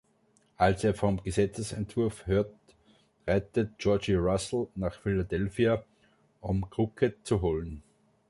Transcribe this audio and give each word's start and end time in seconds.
Als 0.57 0.83
er 0.83 0.95
vom 0.95 1.21
Gesetzesentwurf 1.21 2.25
hört, 2.25 2.55
reitet 3.27 3.77
Georgie 3.77 4.15
Russell 4.15 4.67
nach 4.73 4.95
Philadelphia, 4.99 5.83
um 6.39 6.67
Crockett 6.71 7.17
zu 7.23 7.43
holen. 7.43 7.83